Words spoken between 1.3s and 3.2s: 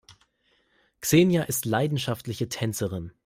ist leidenschaftliche Tänzerin.